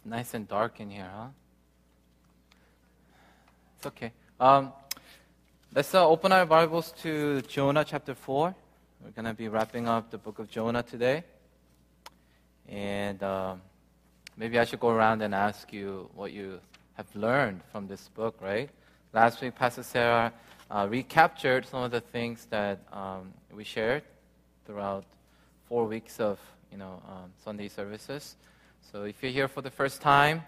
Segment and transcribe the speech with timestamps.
[0.00, 1.26] It's nice and dark in here, huh?
[3.76, 4.12] It's okay.
[4.40, 4.72] Um,
[5.74, 8.54] let's uh, open our Bibles to Jonah chapter 4.
[9.04, 11.22] We're going to be wrapping up the book of Jonah today.
[12.66, 13.60] And um,
[14.38, 16.60] maybe I should go around and ask you what you
[16.94, 18.70] have learned from this book, right?
[19.12, 20.32] Last week, Pastor Sarah
[20.70, 24.04] uh, recaptured some of the things that um, we shared
[24.64, 25.04] throughout
[25.68, 26.38] four weeks of
[26.72, 28.36] you know um, Sunday services.
[28.80, 30.42] So if you're here for the first time,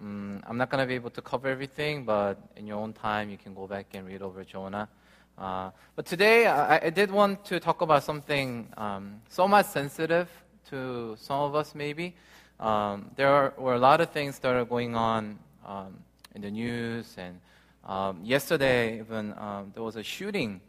[0.00, 3.30] um, I'm not going to be able to cover everything, but in your own time,
[3.30, 4.88] you can go back and read over Jonah.
[5.36, 10.28] Uh, but today, I, I, did want to talk about something um, so much sensitive
[10.68, 12.14] to some of us, maybe.
[12.60, 15.96] Um, there are, were a lot of things that are going on um,
[16.34, 17.40] in the news, and
[17.84, 20.60] um, yesterday, even um, there was a shooting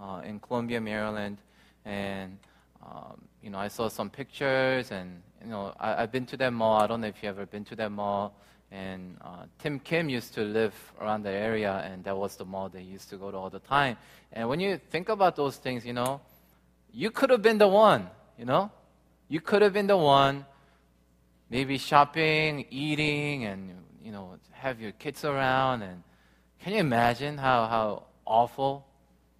[0.00, 1.38] uh, in Columbia, Maryland,
[1.84, 2.38] and
[3.42, 6.80] you know, I saw some pictures, and you know, I, have been to that mall.
[6.80, 8.34] I don't know if you've ever been to that mall.
[8.70, 12.68] And uh, Tim Kim used to live around the area, and that was the mall
[12.68, 13.96] they used to go to all the time.
[14.32, 16.20] And when you think about those things, you know,
[16.92, 18.70] you could have been the one, you know?
[19.28, 20.46] You could have been the one,
[21.48, 23.70] maybe shopping, eating, and,
[24.02, 25.82] you know, have your kids around.
[25.82, 26.02] And
[26.60, 28.86] can you imagine how, how awful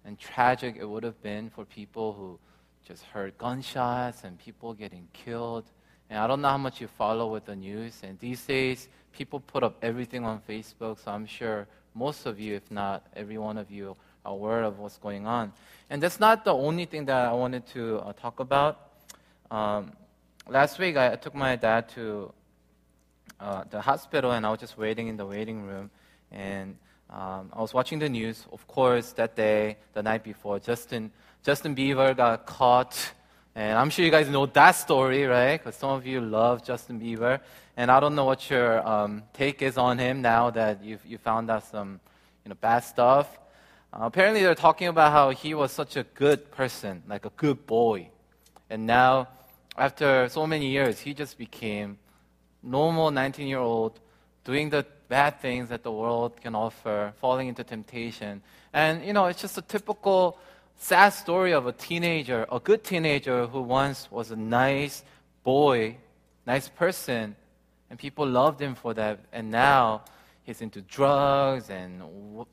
[0.03, 2.39] and tragic it would have been for people who
[2.85, 5.65] just heard gunshots and people getting killed?
[6.11, 8.01] And I don't know how much you follow with the news.
[8.03, 12.53] And these days, people put up everything on Facebook, so I'm sure most of you,
[12.55, 13.95] if not every one of you,
[14.25, 15.53] are aware of what's going on.
[15.89, 18.91] And that's not the only thing that I wanted to uh, talk about.
[19.49, 19.93] Um,
[20.49, 22.33] last week, I took my dad to
[23.39, 25.89] uh, the hospital, and I was just waiting in the waiting room.
[26.29, 26.75] And
[27.09, 28.45] um, I was watching the news.
[28.51, 31.09] Of course, that day, the night before, Justin
[31.41, 33.13] Justin Bieber got caught
[33.55, 35.57] and I'm sure you guys know that story, right?
[35.57, 37.41] Because some of you love Justin Bieber.
[37.75, 41.17] And I don't know what your um, take is on him now that you've, you
[41.17, 41.99] found out some
[42.45, 43.27] you know, bad stuff.
[43.93, 47.65] Uh, apparently, they're talking about how he was such a good person, like a good
[47.65, 48.09] boy.
[48.69, 49.27] And now,
[49.77, 51.97] after so many years, he just became
[52.63, 53.99] normal 19 year old
[54.45, 58.41] doing the bad things that the world can offer, falling into temptation.
[58.71, 60.39] And, you know, it's just a typical
[60.81, 65.03] sad story of a teenager, a good teenager who once was a nice
[65.43, 65.95] boy,
[66.45, 67.35] nice person,
[67.89, 69.19] and people loved him for that.
[69.31, 70.03] And now
[70.41, 72.01] he's into drugs and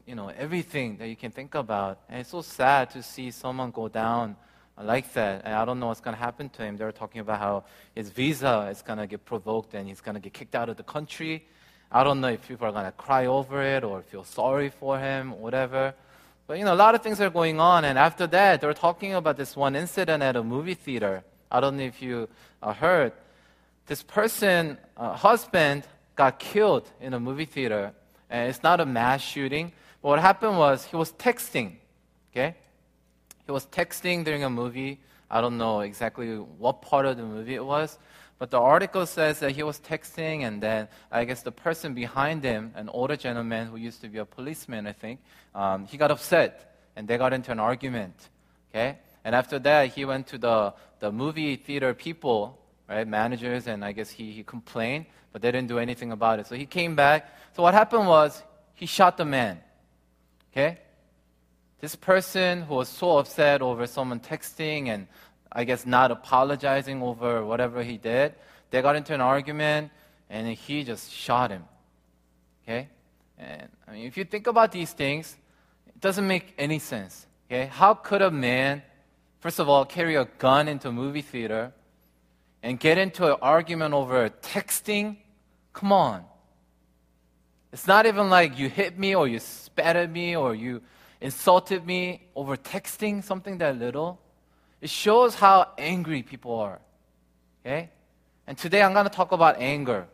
[0.06, 2.00] you know everything that you can think about.
[2.08, 4.36] And it's so sad to see someone go down
[4.80, 5.42] like that.
[5.44, 6.76] And I don't know what's going to happen to him.
[6.76, 7.64] They're talking about how
[7.94, 10.76] his visa is going to get provoked and he's going to get kicked out of
[10.76, 11.46] the country.
[11.90, 14.98] I don't know if people are going to cry over it or feel sorry for
[14.98, 15.94] him, whatever.
[16.48, 19.12] But you know, a lot of things are going on, and after that, they're talking
[19.12, 21.22] about this one incident at a movie theater.
[21.50, 22.26] I don't know if you
[22.62, 23.12] uh, heard.
[23.86, 27.92] This person, uh, husband, got killed in a movie theater,
[28.30, 29.72] and it's not a mass shooting.
[30.00, 31.72] But what happened was he was texting.
[32.32, 32.54] Okay,
[33.44, 35.00] he was texting during a movie.
[35.30, 37.98] I don't know exactly what part of the movie it was,
[38.38, 42.44] but the article says that he was texting, and then I guess the person behind
[42.44, 45.20] him, an older gentleman who used to be a policeman, I think,
[45.54, 48.14] um, he got upset, and they got into an argument.
[48.70, 53.84] Okay, and after that, he went to the the movie theater people, right, managers, and
[53.84, 56.46] I guess he he complained, but they didn't do anything about it.
[56.46, 57.34] So he came back.
[57.56, 58.42] So what happened was
[58.74, 59.58] he shot the man.
[60.52, 60.78] Okay,
[61.80, 65.08] this person who was so upset over someone texting and
[65.50, 68.34] I guess, not apologizing over whatever he did.
[68.70, 69.90] They got into an argument,
[70.28, 71.64] and he just shot him.
[72.62, 72.88] Okay?
[73.38, 75.36] And I mean, if you think about these things,
[75.86, 77.26] it doesn't make any sense.
[77.46, 77.66] Okay?
[77.66, 78.82] How could a man,
[79.40, 81.72] first of all, carry a gun into a movie theater
[82.62, 85.16] and get into an argument over texting?
[85.72, 86.24] Come on.
[87.72, 90.82] It's not even like you hit me or you spat at me or you
[91.20, 94.20] insulted me over texting something that little.
[94.80, 96.80] It shows how angry people are.
[97.64, 97.90] Okay?
[98.46, 100.06] And today I'm going to talk about anger.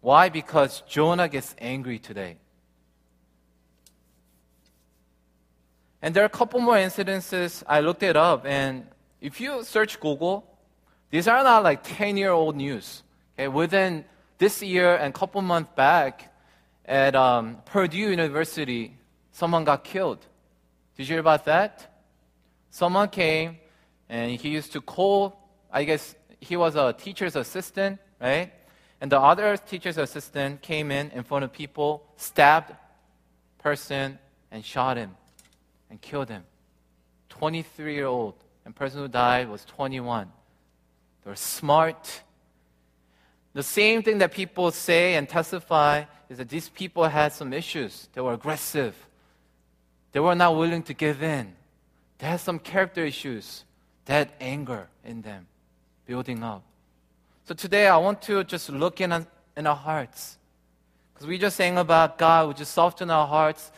[0.00, 0.28] Why?
[0.28, 2.36] Because Jonah gets angry today.
[6.00, 7.64] And there are a couple more incidences.
[7.66, 8.86] I looked it up, and
[9.20, 10.46] if you search Google,
[11.10, 13.02] these are not like 10 year old news.
[13.34, 13.48] Okay?
[13.48, 14.04] Within
[14.38, 16.32] this year and a couple months back,
[16.88, 18.96] at um, Purdue University,
[19.30, 20.24] someone got killed.
[20.96, 21.97] Did you hear about that?
[22.70, 23.58] Someone came
[24.08, 25.38] and he used to call,
[25.70, 28.52] I guess he was a teacher's assistant, right?
[29.00, 32.74] And the other teacher's assistant came in in front of people, stabbed
[33.58, 34.18] person,
[34.50, 35.14] and shot him
[35.90, 36.44] and killed him.
[37.28, 38.34] 23 year old.
[38.64, 40.30] And person who died was 21.
[41.24, 42.22] They were smart.
[43.54, 48.08] The same thing that people say and testify is that these people had some issues.
[48.12, 48.94] They were aggressive.
[50.12, 51.54] They were not willing to give in.
[52.18, 53.64] They had some character issues.
[54.04, 55.46] that anger in them
[56.06, 56.62] building up.
[57.44, 60.38] So today I want to just look in, in our hearts.
[61.12, 63.70] Because we just saying about God, we just soften our hearts.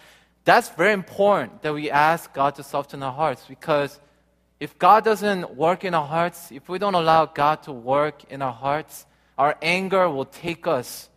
[0.45, 3.99] That's very important that we ask God to soften our hearts because
[4.61, 8.41] if God doesn't work in our hearts, if we don't allow God to work in
[8.41, 11.09] our hearts, our anger will take us,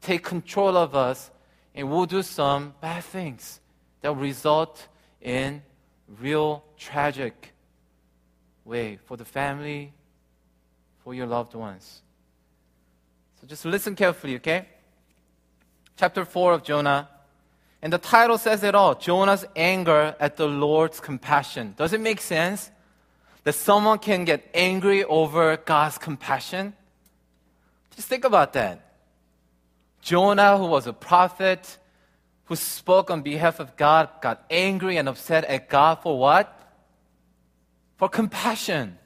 [0.00, 1.30] take control of us,
[1.74, 3.60] and we'll do some bad things
[4.02, 4.86] that result
[5.20, 5.62] in
[6.20, 7.52] real tragic
[8.64, 9.92] way for the family,
[11.02, 12.02] for your loved ones.
[13.40, 14.66] So just listen carefully, okay?
[15.96, 17.08] Chapter 4 of Jonah.
[17.80, 21.74] And the title says it all Jonah's anger at the Lord's compassion.
[21.76, 22.70] Does it make sense
[23.42, 26.74] that someone can get angry over God's compassion?
[27.96, 28.92] Just think about that.
[30.00, 31.78] Jonah, who was a prophet,
[32.52, 36.54] who spoke on behalf of God, got angry and upset at God for what?
[37.96, 38.98] For compassion.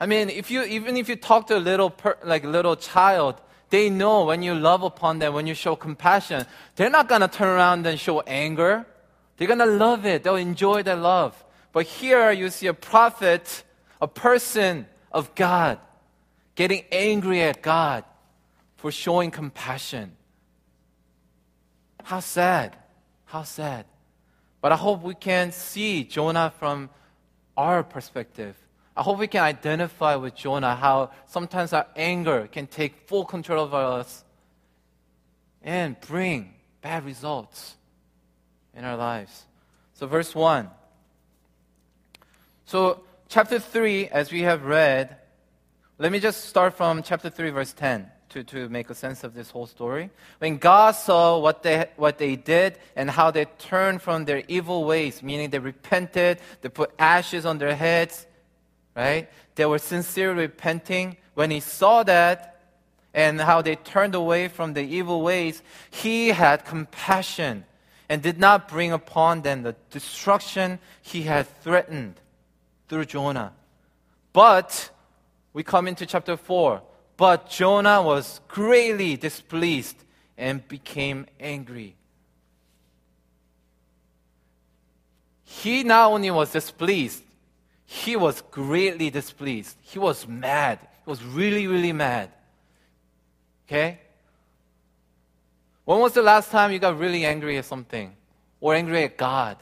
[0.00, 2.74] I mean, if you, even if you talk to a little, per, like a little
[2.74, 3.40] child,
[3.70, 7.46] they know when you love upon them, when you show compassion, they're not gonna turn
[7.46, 8.84] around and show anger.
[9.36, 10.24] They're gonna love it.
[10.24, 11.44] They'll enjoy their love.
[11.70, 13.62] But here you see a prophet,
[14.00, 15.78] a person of God,
[16.56, 18.02] getting angry at God
[18.78, 20.16] for showing compassion.
[22.06, 22.76] How sad.
[23.24, 23.84] How sad.
[24.60, 26.88] But I hope we can see Jonah from
[27.56, 28.54] our perspective.
[28.96, 33.64] I hope we can identify with Jonah how sometimes our anger can take full control
[33.64, 34.22] of us
[35.62, 37.74] and bring bad results
[38.72, 39.44] in our lives.
[39.94, 40.70] So, verse 1.
[42.66, 45.16] So, chapter 3, as we have read,
[45.98, 49.34] let me just start from chapter 3, verse 10 to, to make a sense of
[49.34, 50.10] this whole story.
[50.38, 54.84] When God saw what they, what they did and how they turned from their evil
[54.84, 58.26] ways, meaning they repented, they put ashes on their heads,
[58.94, 59.28] right?
[59.54, 61.16] They were sincerely repenting.
[61.34, 62.60] When he saw that
[63.14, 67.64] and how they turned away from the evil ways, he had compassion
[68.08, 72.14] and did not bring upon them the destruction he had threatened
[72.88, 73.52] through Jonah.
[74.32, 74.90] But
[75.52, 76.82] we come into chapter 4.
[77.16, 79.96] But Jonah was greatly displeased
[80.36, 81.96] and became angry.
[85.44, 87.22] He not only was displeased,
[87.86, 89.76] he was greatly displeased.
[89.80, 90.80] He was mad.
[91.04, 92.30] He was really, really mad.
[93.66, 94.00] Okay?
[95.84, 98.14] When was the last time you got really angry at something?
[98.60, 99.56] Or angry at God?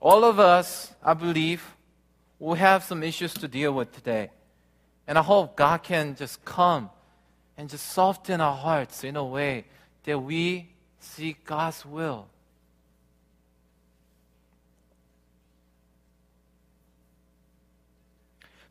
[0.00, 1.64] All of us, I believe,
[2.38, 4.30] will have some issues to deal with today.
[5.06, 6.90] And I hope God can just come
[7.56, 9.64] and just soften our hearts in a way
[10.04, 10.68] that we
[11.00, 12.28] see God's will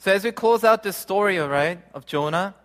[0.08, 2.56] So as we close out this story, right, of Jonah,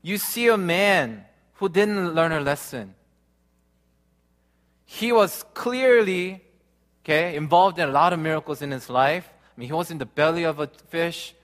[0.00, 2.94] you see a man who didn't learn a lesson.
[4.84, 6.40] He was clearly,
[7.04, 9.28] okay, involved in a lot of miracles in his life.
[9.56, 11.34] I mean, he was in the belly of a fish.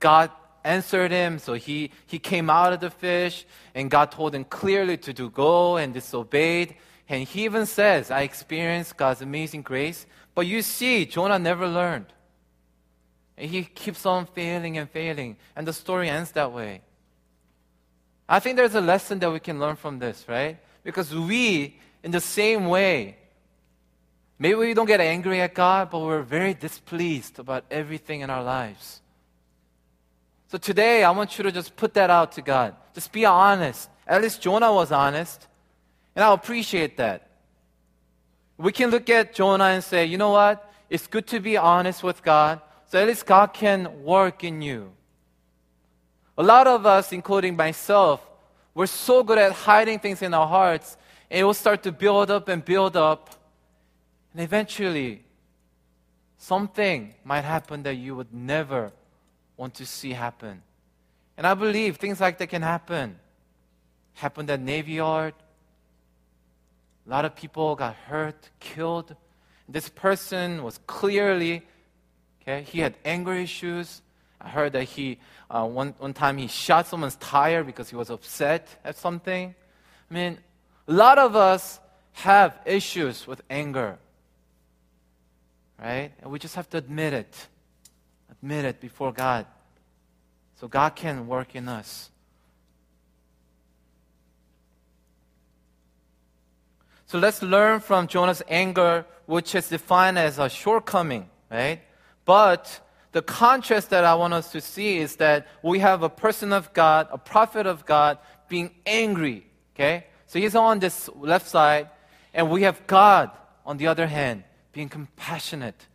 [0.00, 0.30] God
[0.64, 4.96] answered him, so he, he came out of the fish, and God told him clearly
[4.98, 6.76] to do go and disobeyed.
[7.08, 10.06] And he even says, I experienced God's amazing grace.
[10.34, 12.06] But you see, Jonah never learned.
[13.36, 15.36] And he keeps on failing and failing.
[15.54, 16.82] And the story ends that way.
[18.28, 20.58] I think there's a lesson that we can learn from this, right?
[20.84, 23.17] Because we, in the same way,
[24.38, 28.42] maybe we don't get angry at God, but we're very displeased about everything in our
[28.42, 29.00] lives.
[30.48, 32.74] So today, I want you to just put that out to God.
[32.94, 33.90] Just be honest.
[34.06, 35.46] At least Jonah was honest.
[36.16, 37.28] And I appreciate that.
[38.56, 40.72] We can look at Jonah and say, you know what?
[40.88, 42.60] It's good to be honest with God.
[42.86, 44.90] So at least God can work in you.
[46.38, 48.24] A lot of us, including myself,
[48.74, 50.96] we're so good at hiding things in our hearts,
[51.30, 53.34] and it will start to build up and build up.
[54.32, 55.24] And eventually,
[56.36, 58.92] something might happen that you would never
[59.56, 60.62] want to see happen.
[61.36, 63.18] And I believe things like that can happen.
[64.14, 65.34] Happened at Navy Yard.
[67.06, 69.14] A lot of people got hurt, killed.
[69.68, 71.62] This person was clearly
[72.48, 72.62] Okay?
[72.62, 74.00] He had anger issues.
[74.40, 75.18] I heard that he,
[75.50, 79.54] uh, one, one time he shot someone's tire because he was upset at something.
[80.10, 80.38] I mean,
[80.86, 81.78] a lot of us
[82.12, 83.98] have issues with anger.
[85.80, 86.12] Right?
[86.20, 87.46] And we just have to admit it.
[88.30, 89.46] Admit it before God.
[90.60, 92.10] so God can work in us.
[97.06, 101.80] So let's learn from Jonah's anger, which is defined as a shortcoming, right?
[102.24, 102.80] But
[103.12, 106.72] the contrast that I want us to see is that we have a person of
[106.72, 108.18] God, a prophet of God,
[108.48, 110.06] being angry, okay?
[110.26, 111.88] So he's on this left side,
[112.34, 113.30] and we have God
[113.64, 114.44] on the other hand,
[114.78, 115.88] being compassionate,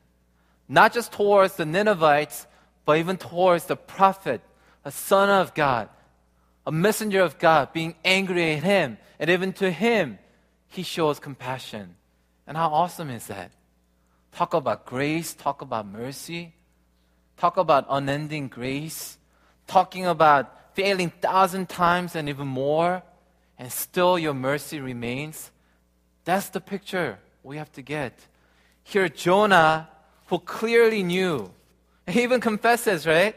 [0.67, 2.47] not just towards the Ninevites,
[2.83, 4.41] but even towards the prophet,
[4.83, 5.87] a son of God,
[6.67, 10.19] a messenger of God, being angry at him, and even to him,
[10.67, 11.95] he shows compassion.
[12.45, 13.51] And how awesome is that?
[14.33, 16.53] Talk about grace, talk about mercy,
[17.37, 19.17] talk about unending grace,
[19.65, 23.01] talking about failing thousand times and even more,
[23.57, 25.51] and still your mercy remains.
[26.25, 28.27] That's the picture we have to get.
[28.83, 29.89] Here, Jonah,
[30.27, 31.51] who clearly knew,
[32.07, 33.35] he even confesses, right?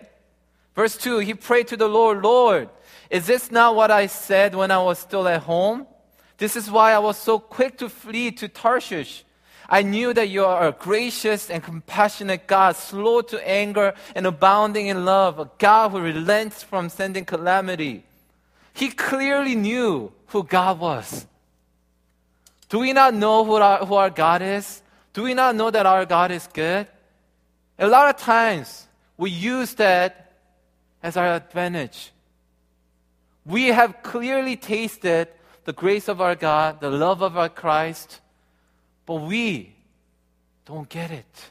[0.74, 2.68] Verse 2 He prayed to the Lord, Lord,
[3.10, 5.86] is this not what I said when I was still at home?
[6.38, 9.24] This is why I was so quick to flee to Tarshish.
[9.68, 14.86] I knew that you are a gracious and compassionate God, slow to anger and abounding
[14.86, 18.04] in love, a God who relents from sending calamity.
[18.74, 21.26] He clearly knew who God was.
[22.68, 24.82] Do we not know who our, who our God is?
[25.16, 26.86] Do we not know that our God is good?
[27.78, 30.34] A lot of times we use that
[31.02, 32.12] as our advantage.
[33.46, 35.28] We have clearly tasted
[35.64, 38.20] the grace of our God, the love of our Christ,
[39.06, 39.74] but we
[40.66, 41.50] don't get it.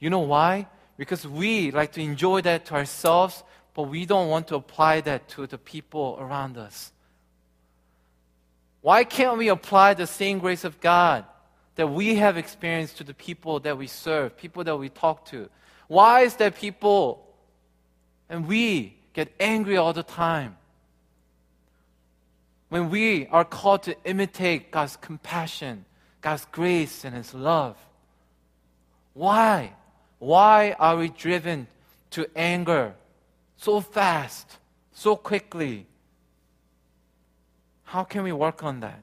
[0.00, 0.66] You know why?
[0.96, 3.44] Because we like to enjoy that to ourselves,
[3.74, 6.90] but we don't want to apply that to the people around us.
[8.80, 11.24] Why can't we apply the same grace of God
[11.78, 15.48] that we have experienced to the people that we serve, people that we talk to?
[15.86, 17.24] Why is that people
[18.28, 20.58] and we get angry all the time?
[22.68, 25.84] when we are called to imitate God's compassion,
[26.20, 27.76] God's grace, and His love.
[29.14, 29.72] Why?
[30.18, 31.66] Why are we driven
[32.10, 32.94] to anger
[33.56, 34.58] so fast,
[34.92, 35.86] so quickly?
[37.84, 39.02] How can we work on that?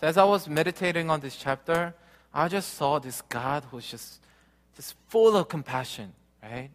[0.00, 1.94] So, as I was meditating on this chapter,
[2.32, 4.20] I just saw this God who's just,
[4.76, 6.70] just full of compassion, right?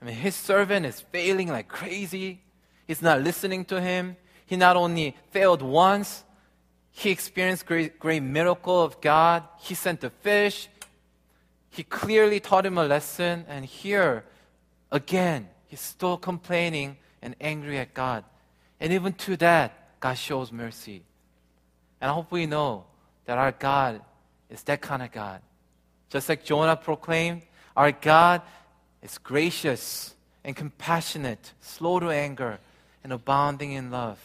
[0.00, 2.40] I mean, his servant is failing like crazy.
[2.86, 4.16] He's not listening to him.
[4.46, 6.24] He not only failed once,
[6.90, 9.44] he experienced great, great miracle of God.
[9.58, 10.68] He sent the fish.
[11.70, 13.44] He clearly taught him a lesson.
[13.46, 14.24] And here,
[14.90, 18.24] again, he's still complaining and angry at God.
[18.80, 21.02] And even to that, God shows mercy.
[22.00, 22.84] And I hope we know
[23.24, 24.00] that our God
[24.50, 25.40] is that kind of God.
[26.10, 27.42] Just like Jonah proclaimed,
[27.76, 28.42] our God
[29.02, 30.14] is gracious
[30.44, 32.58] and compassionate, slow to anger,
[33.04, 34.18] and abounding in love.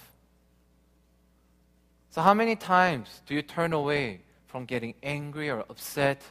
[2.11, 6.21] So, how many times do you turn away from getting angry or upset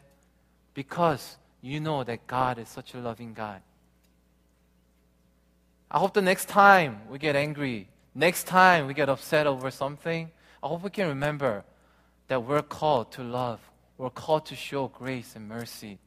[0.74, 3.60] because you know that God is such a loving God?
[5.90, 10.30] I hope the next time we get angry, next time we get upset over something,
[10.62, 11.64] I hope we can remember
[12.28, 13.60] that we're called to love.
[13.98, 15.98] We're called to show grace and mercy.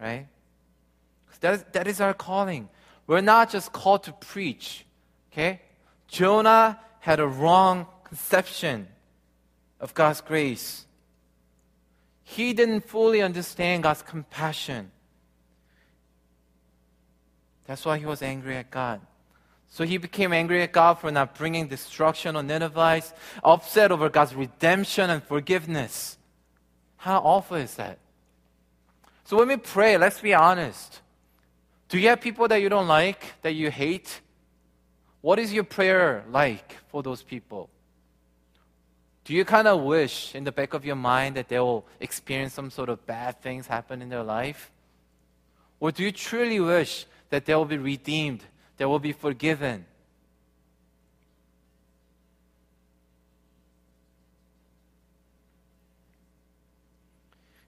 [0.00, 0.26] Right?
[1.40, 2.68] That is, that is our calling.
[3.06, 4.84] We're not just called to preach.
[5.32, 5.60] Okay?
[6.08, 8.88] Jonah had a wrong conception
[9.80, 10.86] of God's grace.
[12.22, 14.90] He didn't fully understand God's compassion.
[17.66, 19.00] That's why he was angry at God.
[19.74, 23.12] So he became angry at God for not bringing destruction on Ninevites,
[23.42, 26.16] upset over God's redemption and forgiveness.
[26.96, 27.98] How awful is that?
[29.24, 31.00] So when we pray, let's be honest.
[31.88, 34.20] Do you have people that you don't like, that you hate?
[35.22, 37.68] What is your prayer like for those people?
[39.24, 42.54] Do you kind of wish in the back of your mind that they will experience
[42.54, 44.70] some sort of bad things happen in their life?
[45.80, 48.44] Or do you truly wish that they will be redeemed,
[48.76, 49.86] they will be forgiven?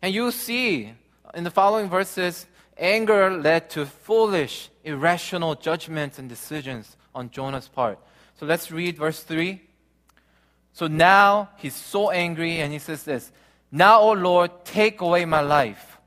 [0.02, 0.92] And you see
[1.34, 2.46] in the following verses
[2.78, 7.98] Anger led to foolish, irrational judgments and decisions on Jonah's part.
[8.38, 9.62] So let's read verse 3.
[10.75, 13.32] So now he's so angry and he says this
[13.72, 15.98] Now, O Lord, take away my life,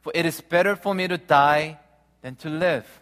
[0.00, 1.80] for it is better for me to die
[2.22, 2.97] than to live.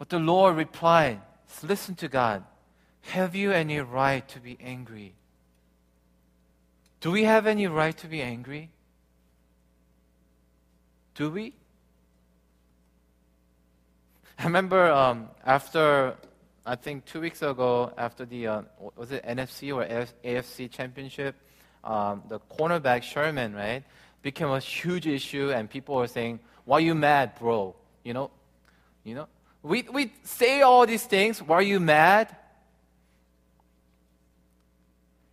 [0.00, 1.20] But the Lord replied,
[1.62, 2.42] Listen to God.
[3.02, 5.12] Have you any right to be angry?
[7.02, 8.70] Do we have any right to be angry?
[11.14, 11.52] Do we?
[14.38, 16.14] I remember um, after,
[16.64, 18.62] I think two weeks ago, after the, uh,
[18.96, 19.84] was it NFC or
[20.24, 21.34] AFC championship,
[21.84, 23.84] um, the cornerback Sherman, right,
[24.22, 28.30] became a huge issue, and people were saying, "Why you mad, bro?" You know,
[29.04, 29.28] you know.
[29.62, 31.42] We we say all these things.
[31.42, 32.34] Why are you mad?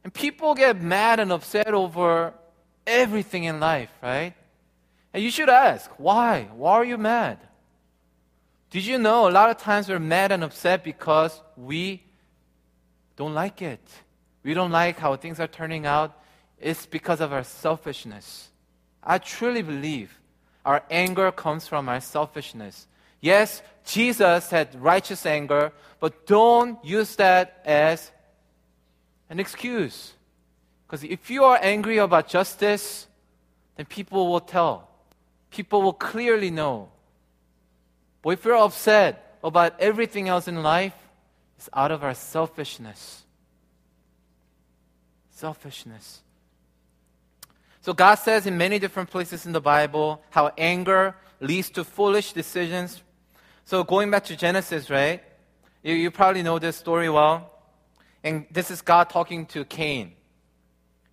[0.04, 2.34] And people get mad and upset over
[2.86, 4.34] everything in life, right?
[5.14, 6.48] And you should ask, why?
[6.56, 7.40] Why are you mad?
[8.70, 12.04] Did you know a lot of times we're mad and upset because we
[13.16, 13.82] don't like it?
[14.44, 16.22] We don't like how things are turning out.
[16.60, 18.50] It's because of our selfishness.
[19.04, 20.20] I truly believe
[20.66, 22.88] our anger comes from our selfishness.
[23.20, 28.12] Yes, Jesus had righteous anger, but don't use that as
[29.30, 30.14] an excuse.
[30.86, 33.08] Because if you are angry about justice,
[33.76, 34.90] then people will tell.
[35.52, 36.90] People will clearly know.
[38.22, 40.96] But if you're upset about everything else in life,
[41.58, 43.24] it's out of our selfishness.
[45.32, 46.22] Selfishness.
[47.82, 52.34] So God says in many different places in the Bible how anger leads to foolish
[52.34, 53.02] decisions.
[53.68, 55.22] So going back to Genesis, right?
[55.84, 57.52] You, you probably know this story well.
[58.24, 60.14] And this is God talking to Cain.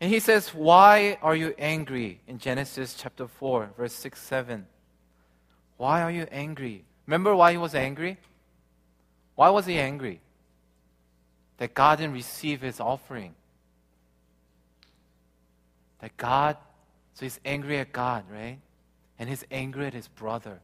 [0.00, 2.20] And he says, Why are you angry?
[2.28, 4.66] In Genesis chapter 4, verse 6 7.
[5.78, 6.84] Why are you angry?
[7.08, 8.18] Remember why he was angry?
[9.34, 10.20] Why was he angry?
[11.56, 13.34] That God didn't receive his offering.
[15.99, 16.56] That God,
[17.14, 18.61] so he's angry at God, right?
[19.18, 20.61] And he's angry at his brother.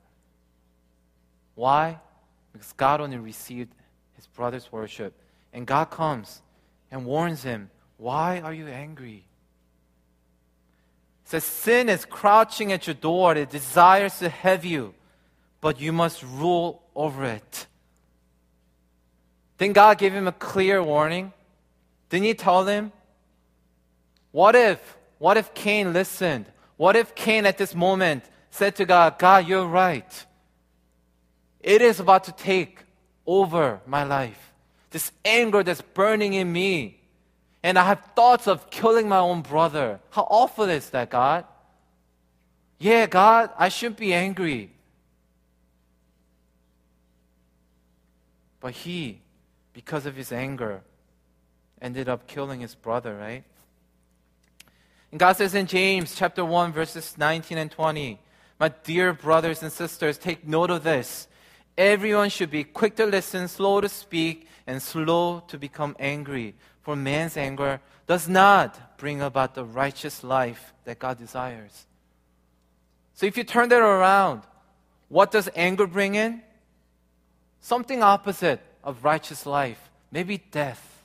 [1.61, 1.99] Why?
[2.55, 3.75] Because God only received
[4.15, 5.13] his brother's worship.
[5.53, 6.41] And God comes
[6.91, 9.27] and warns him, Why are you angry?
[11.23, 14.95] It says, Sin is crouching at your door, it desires to have you,
[15.61, 17.67] but you must rule over it.
[19.59, 21.31] Didn't God give him a clear warning.
[22.09, 22.91] Didn't he tell him?
[24.33, 26.47] What if, what if Cain listened?
[26.79, 30.25] What if Cain at this moment said to God, God, you're right.
[31.61, 32.85] It is about to take
[33.27, 34.51] over my life
[34.91, 37.01] this anger that's burning in me.
[37.63, 40.01] And I have thoughts of killing my own brother.
[40.11, 41.45] How awful is that, God?
[42.79, 44.71] Yeah, God, I shouldn't be angry.
[48.61, 49.21] But he,
[49.73, 50.83] because of his anger,
[51.81, 53.45] ended up killing his brother, right?
[55.11, 58.19] And God says in James chapter 1, verses 19 and 20,
[58.59, 61.29] My dear brothers and sisters, take note of this.
[61.81, 66.55] Everyone should be quick to listen, slow to speak, and slow to become angry.
[66.83, 71.87] For man's anger does not bring about the righteous life that God desires.
[73.15, 74.43] So if you turn that around,
[75.09, 76.43] what does anger bring in?
[77.63, 79.81] Something opposite of righteous life,
[80.13, 81.03] maybe death.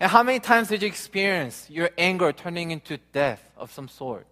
[0.00, 4.26] And how many times did you experience your anger turning into death of some sort?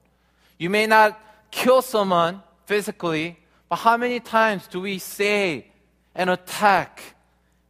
[0.58, 1.20] You may not
[1.52, 5.66] kill someone physically, but how many times do we say
[6.14, 7.16] and attack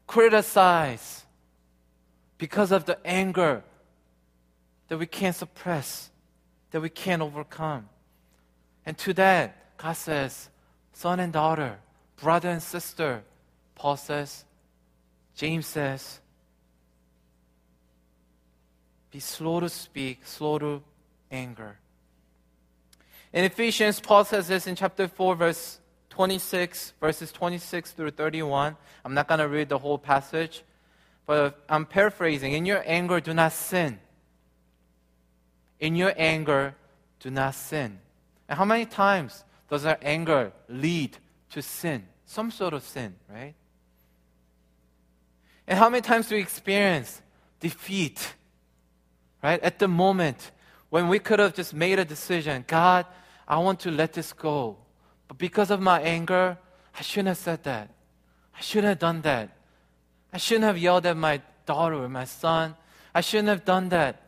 [0.06, 1.24] criticize
[2.38, 3.62] because of the anger
[4.88, 6.10] that we can't suppress,
[6.70, 7.88] that we can't overcome.
[8.84, 10.48] And to that, God says,
[10.92, 11.78] son and daughter,
[12.16, 13.22] brother and sister,
[13.74, 14.44] Paul says,
[15.34, 16.20] James says,
[19.10, 20.82] be slow to speak, slow to
[21.30, 21.78] anger.
[23.32, 25.80] In Ephesians, Paul says this in chapter 4, verse
[26.16, 28.74] 26, verses 26 through 31.
[29.04, 30.62] I'm not going to read the whole passage,
[31.26, 32.54] but I'm paraphrasing.
[32.54, 33.98] In your anger, do not sin.
[35.78, 36.74] In your anger,
[37.20, 37.98] do not sin.
[38.48, 41.18] And how many times does our anger lead
[41.50, 42.06] to sin?
[42.24, 43.54] Some sort of sin, right?
[45.66, 47.20] And how many times do we experience
[47.60, 48.32] defeat,
[49.42, 49.62] right?
[49.62, 50.50] At the moment
[50.88, 53.04] when we could have just made a decision God,
[53.46, 54.78] I want to let this go.
[55.28, 56.58] But because of my anger,
[56.98, 57.90] I shouldn't have said that.
[58.56, 59.50] I shouldn't have done that.
[60.32, 62.74] I shouldn't have yelled at my daughter or my son.
[63.14, 64.22] I shouldn't have done that.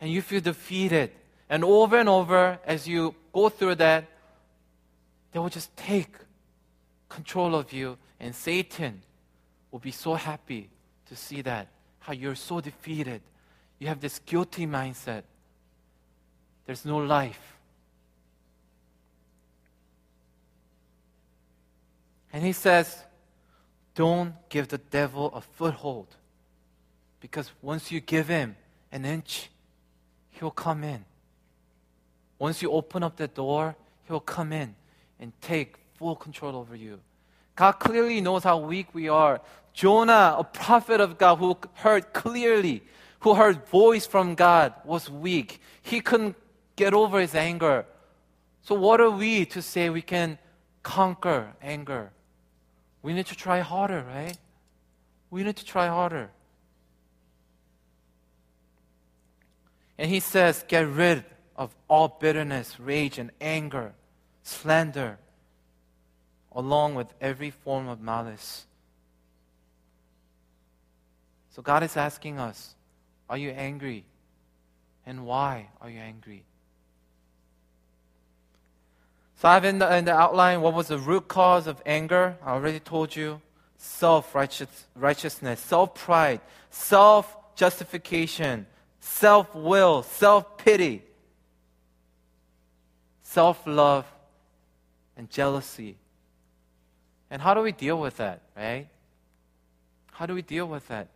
[0.00, 1.12] And you feel defeated.
[1.48, 4.04] And over and over, as you go through that,
[5.32, 6.14] they will just take
[7.08, 7.98] control of you.
[8.20, 9.02] And Satan
[9.70, 10.70] will be so happy
[11.08, 11.68] to see that.
[12.00, 13.22] How you're so defeated.
[13.78, 15.22] You have this guilty mindset.
[16.66, 17.51] There's no life.
[22.32, 23.04] And he says,
[23.94, 26.08] don't give the devil a foothold.
[27.20, 28.56] Because once you give him
[28.90, 29.50] an inch,
[30.30, 31.04] He will come in.
[32.38, 34.74] Once you open up the door, He will come in
[35.20, 37.00] and take full control over you.
[37.54, 39.40] God clearly knows how weak we are.
[39.74, 42.82] Jonah, a prophet of God who heard clearly,
[43.20, 45.60] who heard voice from God, was weak.
[45.82, 46.34] He couldn't
[46.76, 47.84] get over his anger.
[48.62, 50.38] So what are we to say we can
[50.82, 52.10] conquer anger?
[53.02, 54.36] We need to try harder, right?
[55.30, 56.30] We need to try harder.
[59.98, 61.24] And he says, get rid
[61.56, 63.92] of all bitterness, rage, and anger,
[64.42, 65.18] slander,
[66.52, 68.66] along with every form of malice.
[71.50, 72.74] So God is asking us,
[73.28, 74.04] are you angry?
[75.04, 76.44] And why are you angry?
[79.42, 82.36] So I have in the, in the outline what was the root cause of anger.
[82.44, 83.40] I already told you.
[83.76, 88.66] Self righteousness, self pride, self justification,
[89.00, 91.02] self will, self pity,
[93.24, 94.06] self love,
[95.16, 95.96] and jealousy.
[97.28, 98.86] And how do we deal with that, right?
[100.12, 101.08] How do we deal with that?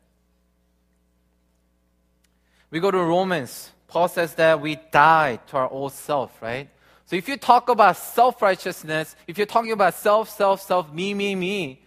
[2.73, 3.71] We go to Romans.
[3.87, 6.69] Paul says that we die to our old self, right?
[7.07, 11.15] So if you talk about self righteousness, if you're talking about self, self, self, me,
[11.15, 11.83] me, me,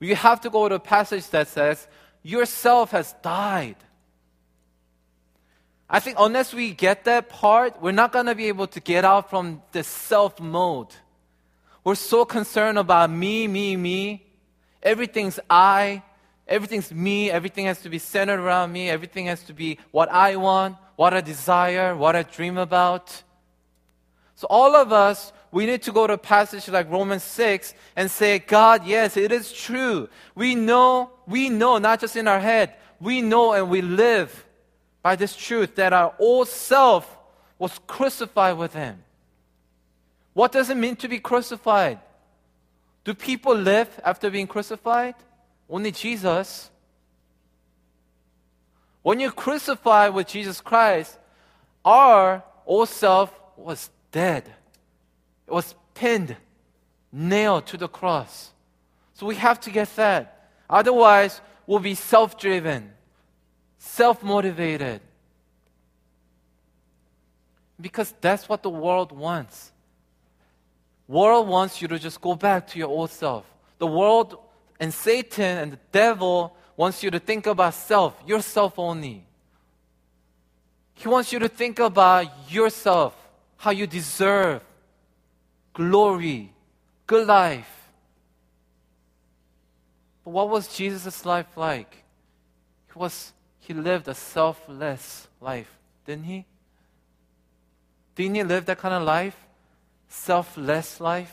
[0.00, 1.86] you have to go to a passage that says,
[2.22, 3.76] Yourself has died.
[5.90, 9.04] I think unless we get that part, we're not going to be able to get
[9.04, 10.88] out from the self mode.
[11.84, 14.24] We're so concerned about me, me, me.
[14.82, 16.02] Everything's I.
[16.48, 17.30] Everything's me.
[17.30, 18.88] Everything has to be centered around me.
[18.88, 23.22] Everything has to be what I want, what I desire, what I dream about.
[24.42, 28.10] So all of us, we need to go to a passage like Romans 6 and
[28.10, 30.08] say, God, yes, it is true.
[30.34, 34.44] We know, we know, not just in our head, we know and we live
[35.00, 37.16] by this truth that our old self
[37.56, 39.04] was crucified with Him.
[40.32, 42.00] What does it mean to be crucified?
[43.04, 45.14] Do people live after being crucified?
[45.70, 46.68] Only Jesus.
[49.02, 51.16] When you crucify with Jesus Christ,
[51.84, 54.44] our old self was dead.
[55.46, 56.36] It was pinned,
[57.10, 58.50] nailed to the cross.
[59.14, 60.48] So we have to get that.
[60.70, 62.92] Otherwise, we'll be self driven,
[63.78, 65.00] self motivated.
[67.80, 69.72] Because that's what the world wants.
[71.08, 73.44] World wants you to just go back to your old self.
[73.78, 74.38] The world
[74.78, 79.26] and Satan and the devil wants you to think about self, yourself only.
[80.94, 83.16] He wants you to think about yourself
[83.62, 84.60] how you deserve
[85.72, 86.52] glory,
[87.06, 87.92] good life.
[90.24, 92.02] But what was Jesus' life like?
[92.92, 96.44] He was he lived a selfless life, didn't he?
[98.16, 99.36] Didn't he live that kind of life?
[100.08, 101.32] Selfless life?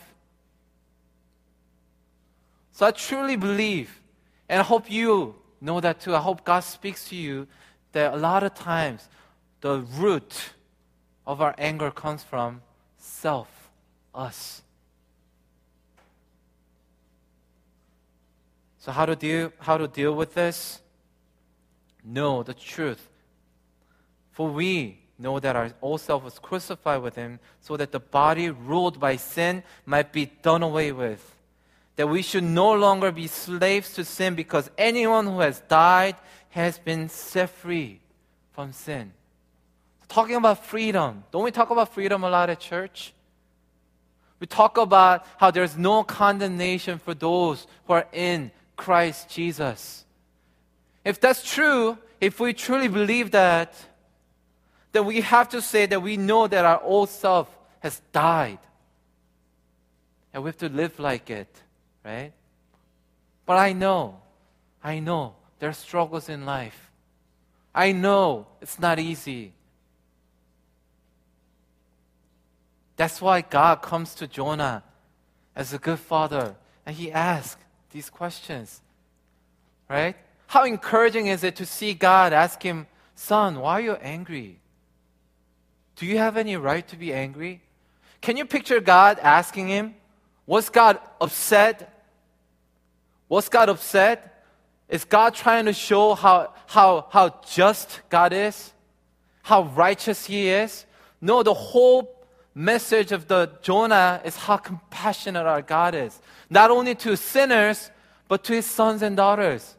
[2.74, 4.00] So I truly believe,
[4.48, 6.16] and I hope you know that too.
[6.16, 7.48] I hope God speaks to you
[7.94, 9.10] that a lot of times
[9.62, 10.54] the root
[11.30, 12.60] of our anger comes from
[12.98, 13.70] self,
[14.16, 14.64] us.
[18.80, 20.80] So how to deal how to deal with this?
[22.04, 23.08] Know the truth.
[24.32, 28.50] For we know that our old self was crucified with him so that the body
[28.50, 31.22] ruled by sin might be done away with.
[31.98, 36.16] That we should no longer be slaves to sin because anyone who has died
[36.50, 38.00] has been set free
[38.52, 39.14] from sin
[40.10, 41.24] talking about freedom.
[41.32, 43.14] Don't we talk about freedom a lot at church?
[44.40, 50.06] We talk about how there's no condemnation for those who are in Christ Jesus.
[51.06, 53.74] If that's true, if we truly believe that,
[54.92, 57.48] then we have to say that we know that our old self
[57.80, 58.60] has died.
[60.34, 61.54] And we have to live like it,
[62.04, 62.32] right?
[63.46, 64.20] But I know,
[64.84, 66.92] I know there are struggles in life.
[67.74, 69.54] I know it's not easy.
[73.00, 74.84] That's why God comes to Jonah
[75.56, 78.82] as a good father and he asks these questions.
[79.88, 80.18] Right?
[80.48, 84.60] How encouraging is it to see God ask him, Son, why are you angry?
[85.96, 87.62] Do you have any right to be angry?
[88.20, 89.96] Can you picture God asking him,
[90.46, 92.04] Was God upset?
[93.30, 94.44] Was God upset?
[94.90, 98.74] Is God trying to show how, how, how just God is?
[99.42, 100.86] How righteous He is?
[101.22, 102.19] No, the whole
[102.54, 106.20] message of the Jonah is how compassionate our God is.
[106.50, 107.92] Not only to sinners,
[108.28, 109.76] but to his sons and daughters.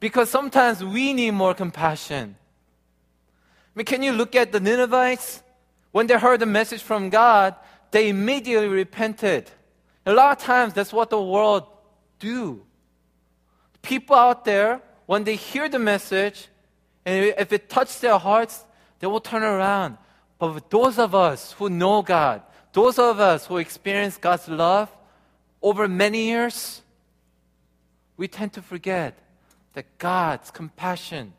[0.00, 2.36] Because sometimes we need more compassion.
[3.74, 5.42] I mean, can you look at the Ninevites?
[5.92, 7.54] When they heard the message from God,
[7.90, 9.50] they immediately repented.
[10.06, 11.64] A lot of times, that's what the world
[12.18, 12.62] do.
[13.80, 16.48] People out there, when they hear the message,
[17.06, 18.64] and if it touches their hearts,
[18.98, 19.98] they will turn around.
[20.38, 22.42] But those of us who know God,
[22.72, 24.90] those of us who experience God's love
[25.62, 26.82] over many years,
[28.16, 29.18] we tend to forget
[29.74, 31.32] that God's compassion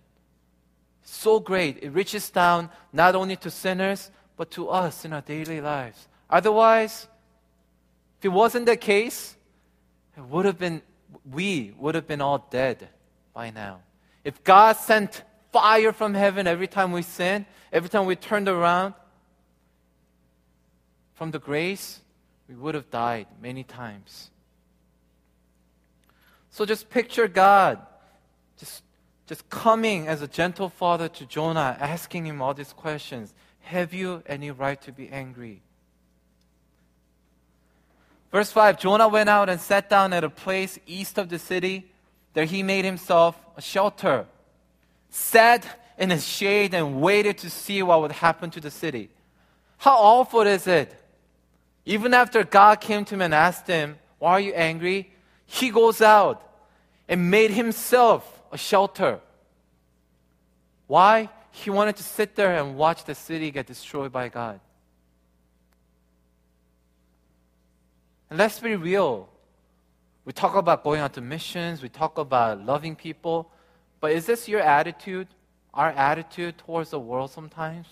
[1.04, 1.84] is so great.
[1.84, 6.08] It reaches down not only to sinners, but to us in our daily lives.
[6.30, 7.08] Otherwise,
[8.20, 9.36] if it wasn't the case,
[10.18, 10.82] it would have been,
[11.30, 12.90] we would have been all dead
[13.34, 13.80] by now.
[14.24, 15.24] If God sent
[15.56, 18.94] fire from heaven every time we sin, every time we turned around
[21.14, 22.02] from the grace,
[22.50, 24.32] we would have died many times.
[26.50, 27.80] So just picture God
[28.60, 28.84] just,
[29.28, 33.34] just coming as a gentle father to Jonah, asking him all these questions.
[33.62, 35.62] Have you any right to be angry?
[38.30, 41.90] Verse 5 Jonah went out and sat down at a place east of the city.
[42.34, 44.26] There he made himself a shelter,
[45.16, 45.66] sat
[45.98, 49.10] in the shade, and waited to see what would happen to the city.
[49.78, 50.94] How awful is it?
[51.86, 55.10] Even after God came to him and asked him, Why are you angry?
[55.46, 56.42] He goes out
[57.08, 59.22] and made himself a shelter.
[60.88, 61.30] Why?
[61.52, 64.60] He wanted to sit there and watch the city get destroyed by God.
[68.30, 69.30] And let's be real.
[70.26, 73.50] We talk about going out to missions, we talk about loving people,
[74.06, 75.28] but is this your attitude,
[75.74, 77.88] our attitude towards the world sometimes?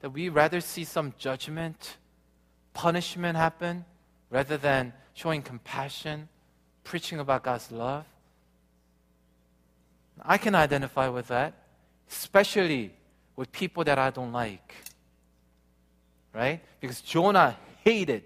[0.00, 1.98] That we rather see some judgment,
[2.72, 3.84] punishment happen
[4.30, 6.30] rather than showing compassion,
[6.84, 8.06] preaching about God's love?
[10.22, 11.52] I can identify with that,
[12.10, 12.94] especially
[13.36, 14.74] with people that I don't like.
[16.32, 16.62] Right?
[16.80, 18.22] Because Jonah hated.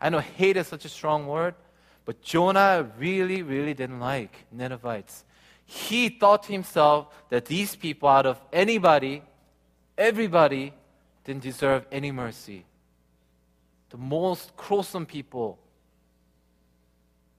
[0.00, 1.56] I know hate is such a strong word,
[2.04, 5.24] but Jonah really, really didn't like Ninevites.
[5.66, 9.22] He thought to himself that these people, out of anybody,
[9.98, 10.72] everybody,
[11.24, 12.64] didn't deserve any mercy.
[13.90, 15.58] The most cruel people.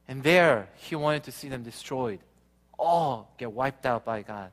[0.08, 2.20] And there, he wanted to see them destroyed
[2.78, 4.52] all get wiped out by God.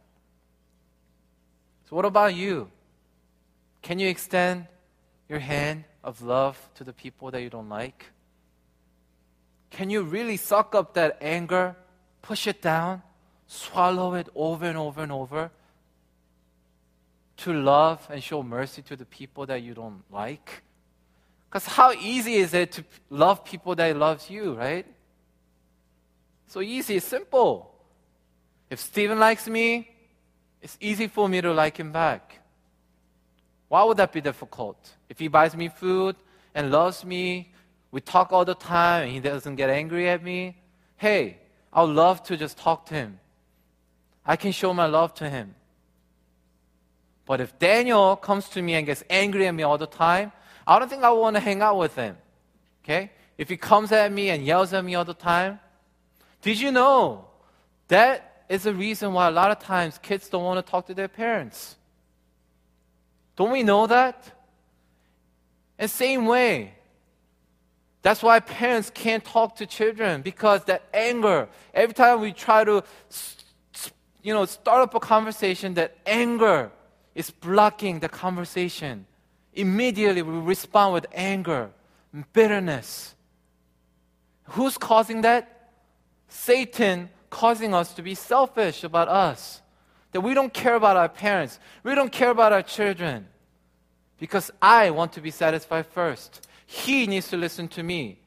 [1.88, 2.70] So, what about you?
[3.82, 4.66] Can you extend
[5.28, 8.06] your hand of love to the people that you don't like?
[9.70, 11.76] Can you really suck up that anger,
[12.22, 13.02] push it down,
[13.46, 15.50] swallow it over and over and over
[17.36, 20.62] to love and show mercy to the people that you don't like?
[21.48, 24.86] Because how easy is it to love people that loves you, right?
[26.48, 27.74] So easy, it's simple.
[28.70, 29.88] If Stephen likes me,
[30.60, 32.40] it's easy for me to like him back.
[33.68, 34.78] Why would that be difficult?
[35.08, 36.16] If he buys me food
[36.54, 37.52] and loves me,
[37.90, 40.56] we talk all the time and he doesn't get angry at me,
[40.96, 41.38] hey,
[41.72, 43.20] I would love to just talk to him.
[44.24, 45.54] I can show my love to him.
[47.26, 50.32] But if Daniel comes to me and gets angry at me all the time,
[50.66, 52.16] I don't think I want to hang out with him.
[52.82, 53.10] Okay?
[53.36, 55.58] If he comes at me and yells at me all the time,
[56.42, 57.26] did you know
[57.88, 60.94] that is the reason why a lot of times kids don't want to talk to
[60.94, 61.76] their parents.
[63.36, 64.30] Don't we know that?
[65.78, 66.74] And same way,
[68.02, 72.84] that's why parents can't talk to children because that anger, every time we try to
[74.24, 76.72] you know, start up a conversation, that anger
[77.14, 79.06] is blocking the conversation.
[79.52, 81.70] Immediately we respond with anger,
[82.32, 83.14] bitterness.
[84.44, 85.70] Who's causing that?
[86.26, 89.60] Satan causing us to be selfish about us.
[90.12, 93.26] That we don't care about our parents, we don't care about our children.
[94.18, 96.48] Because I want to be satisfied first.
[96.64, 98.20] He needs to listen to me.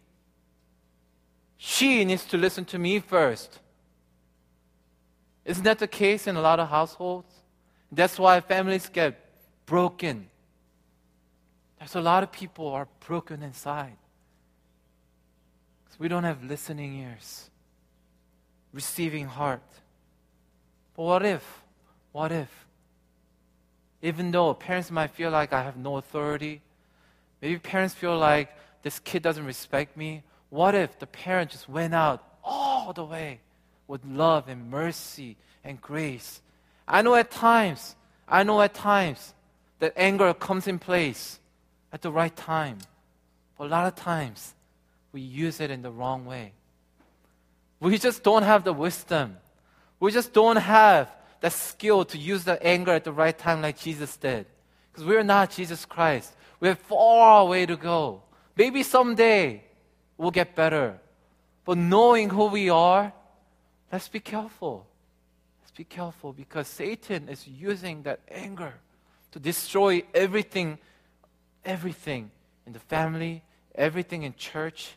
[1.58, 3.60] She needs to listen to me first.
[5.48, 7.34] Isn't that the case in a lot of households?
[7.90, 9.18] That's why families get
[9.66, 10.30] broken.
[11.80, 13.96] There's a lot of people are broken inside.
[15.86, 17.50] Because we don't have listening ears
[18.74, 19.64] receiving heart.
[20.96, 21.64] But what if?
[22.12, 22.52] What if?
[24.02, 26.62] Even though parents might feel like I have no authority,
[27.42, 28.50] maybe parents feel like
[28.84, 30.24] this kid doesn't respect me.
[30.50, 33.40] What if the parent just went out all the way
[33.88, 36.42] with love and mercy and grace?
[36.88, 37.96] I know at times,
[38.28, 39.34] I know at times
[39.80, 41.40] that anger comes in place
[41.92, 42.78] at the right time.
[43.58, 44.54] But a lot of times,
[45.12, 46.54] we use it in the wrong way.
[47.80, 49.38] We just don't have the wisdom.
[50.00, 51.10] We just don't have
[51.42, 54.46] that skill to use the anger at the right time like Jesus did.
[54.92, 56.34] Because we're not Jesus Christ.
[56.60, 58.24] We have far way to go.
[58.56, 59.64] Maybe someday
[60.18, 61.00] we'll get better.
[61.66, 63.14] But knowing who we are,
[63.92, 64.86] let's be careful.
[65.62, 68.74] Let's be careful because Satan is using that anger
[69.32, 70.78] to destroy everything,
[71.66, 72.32] everything
[72.66, 73.44] in the family,
[73.76, 74.96] everything in church.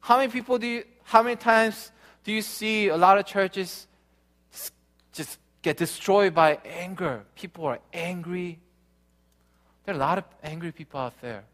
[0.00, 1.90] How many people do you, how many times
[2.24, 3.86] do you see a lot of churches
[5.12, 7.24] just get destroyed by anger?
[7.34, 8.58] People are angry.
[9.84, 11.44] There are a lot of angry people out there.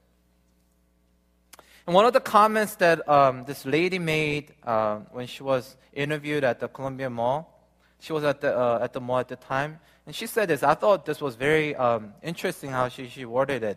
[1.90, 6.44] And one of the comments that um, this lady made uh, when she was interviewed
[6.44, 7.66] at the Columbia Mall,
[7.98, 10.62] she was at the, uh, at the mall at the time, and she said this.
[10.62, 13.76] I thought this was very um, interesting how she, she worded it.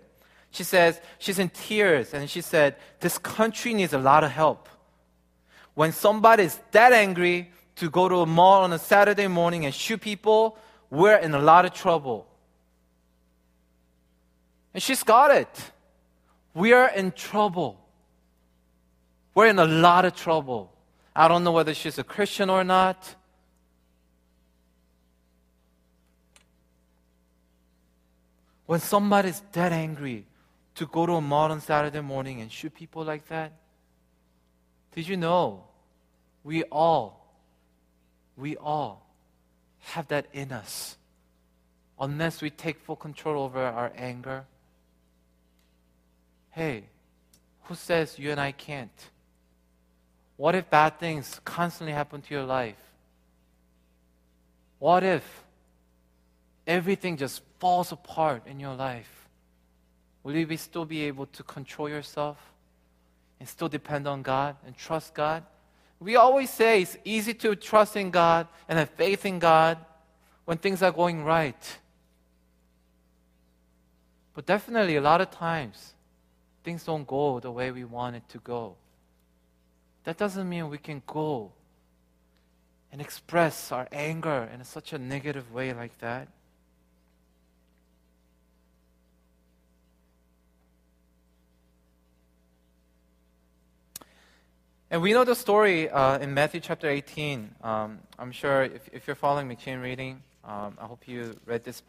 [0.52, 4.69] She says, she's in tears, and she said, This country needs a lot of help.
[5.73, 9.73] When somebody is that angry to go to a mall on a Saturday morning and
[9.73, 10.60] shoot people,
[10.91, 12.28] we're in a lot of trouble.
[14.71, 15.71] And she's got it.
[16.54, 17.80] We are in trouble.
[19.35, 20.71] We're in a lot of trouble.
[21.15, 23.15] I don't know whether she's a Christian or not.
[28.65, 30.25] When somebody's that angry
[30.75, 33.53] to go to a mall on Saturday morning and shoot people like that,
[34.95, 35.65] did you know
[36.43, 37.35] we all,
[38.37, 39.05] we all
[39.79, 40.97] have that in us
[41.99, 44.45] unless we take full control over our anger?
[46.51, 46.85] Hey,
[47.63, 49.09] who says you and I can't?
[50.37, 52.77] What if bad things constantly happen to your life?
[54.79, 55.43] What if
[56.65, 59.27] everything just falls apart in your life?
[60.23, 62.37] Will you be still be able to control yourself
[63.39, 65.43] and still depend on God and trust God?
[65.99, 69.77] We always say it's easy to trust in God and have faith in God
[70.45, 71.77] when things are going right.
[74.33, 75.93] But definitely, a lot of times,
[76.63, 78.75] things don't go the way we want it to go.
[80.03, 81.51] That doesn't mean we can go
[82.91, 86.27] and express our anger in such a negative way like that.
[94.91, 97.55] And we know the story uh, in Matthew chapter 18.
[97.63, 101.81] Um, I'm sure if, if, you're following M'Cheyne reading, um, I hope you read this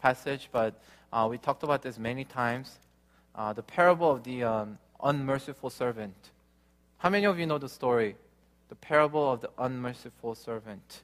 [0.00, 0.80] passage, but
[1.12, 2.78] uh, we talked about this many times.
[3.34, 6.14] Uh, the parable of the um, unmerciful servant.
[7.00, 8.14] How many of you know the story?
[8.68, 11.02] The parable of the unmerciful servant.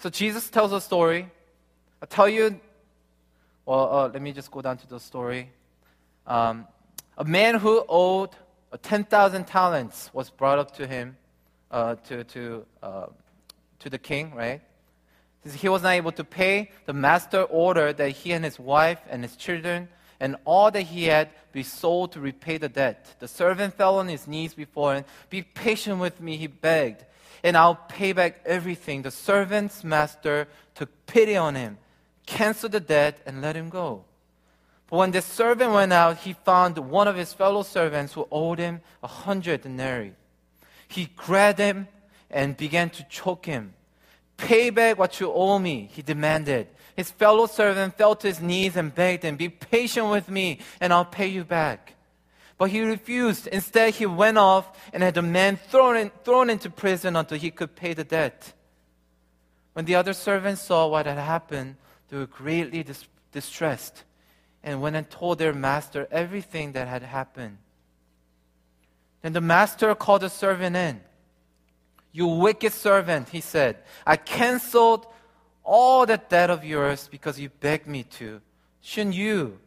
[0.00, 1.30] So Jesus tells a story.
[2.02, 2.60] I'll tell you,
[3.64, 5.48] well, uh, let me just go down to the story.
[6.26, 6.66] Um,
[7.16, 8.36] a man who owed
[8.82, 11.16] 10,000 talents was brought up to him,
[11.70, 13.06] uh, to, to, uh,
[13.78, 14.60] to the king, right?
[15.44, 19.00] Since he was not able to pay, the master ordered that he and his wife
[19.08, 19.88] and his children
[20.20, 23.16] and all that he had be sold to repay the debt.
[23.18, 25.04] The servant fell on his knees before him.
[25.30, 27.04] Be patient with me, he begged,
[27.42, 29.02] and I'll pay back everything.
[29.02, 31.78] The servant's master took pity on him,
[32.26, 34.04] canceled the debt, and let him go.
[34.88, 38.58] But when the servant went out, he found one of his fellow servants who owed
[38.58, 40.12] him a hundred denarii.
[40.88, 41.88] He grabbed him
[42.30, 43.74] and began to choke him.
[44.36, 46.68] Pay back what you owe me, he demanded.
[46.96, 50.92] His fellow servant fell to his knees and begged him, Be patient with me, and
[50.92, 51.92] I'll pay you back.
[52.56, 53.46] But he refused.
[53.48, 57.50] Instead, he went off and had the man thrown, in, thrown into prison until he
[57.50, 58.54] could pay the debt.
[59.74, 61.76] When the other servants saw what had happened,
[62.08, 64.04] they were greatly dis- distressed
[64.64, 67.58] and went and told their master everything that had happened.
[69.20, 71.02] Then the master called the servant in.
[72.10, 73.76] You wicked servant, he said.
[74.06, 75.06] I canceled
[75.66, 78.40] all that debt of yours because you begged me to.
[78.80, 79.58] Shouldn't you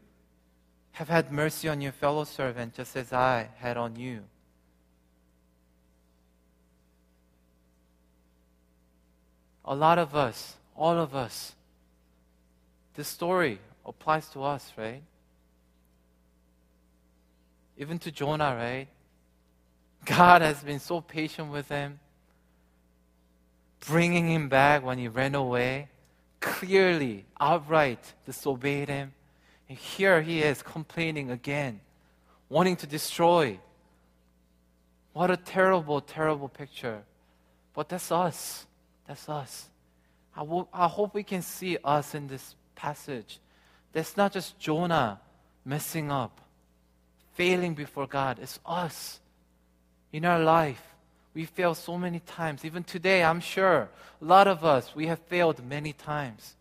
[0.93, 4.23] have had mercy on your fellow servant just as I had on you?
[9.65, 11.53] A lot of us, all of us,
[12.95, 15.03] this story applies to us, right?
[17.77, 18.87] Even to Jonah, right?
[20.05, 21.99] God has been so patient with him
[23.85, 25.89] bringing him back when he ran away,
[26.39, 29.13] clearly, outright disobeyed him.
[29.67, 31.79] And here he is complaining again,
[32.49, 33.59] wanting to destroy.
[35.13, 37.03] What a terrible, terrible picture.
[37.73, 38.65] But that's us.
[39.07, 39.69] That's us.
[40.35, 43.39] I, I hope we can see us in this passage.
[43.91, 45.19] That's not just Jonah
[45.65, 46.41] messing up,
[47.33, 48.39] failing before God.
[48.41, 49.19] It's us
[50.11, 50.83] in our life
[51.33, 52.65] We fail so many times.
[52.65, 53.89] Even today, I'm sure
[54.21, 56.55] a lot of us, we have failed many times.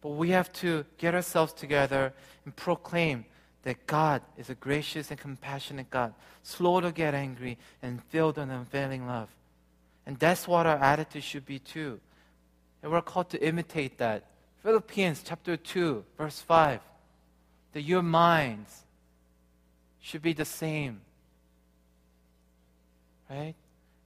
[0.00, 2.12] But we have to get ourselves together
[2.44, 3.24] and proclaim
[3.64, 8.48] that God is a gracious and compassionate God, slow to get angry and filled with
[8.48, 9.28] unfailing love.
[10.06, 12.00] And that's what our attitude should be too.
[12.82, 14.24] And we're called to imitate that.
[14.62, 16.80] Philippians chapter 2, verse 5.
[17.72, 18.84] That your minds
[20.00, 21.00] should be the same.
[23.30, 23.54] Right?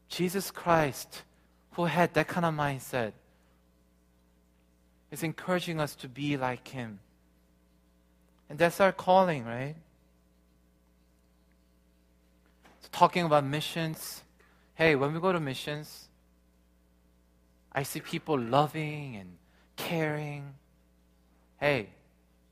[0.08, 1.22] Jesus Christ,
[1.72, 3.12] who had that kind of mindset,
[5.10, 6.98] is encouraging us to be like him.
[8.48, 9.76] And that's our calling, right?
[12.80, 14.22] So talking about missions.
[14.74, 16.08] Hey, when we go to missions,
[17.72, 19.36] I see people loving and
[19.76, 20.54] caring.
[21.58, 21.88] Hey,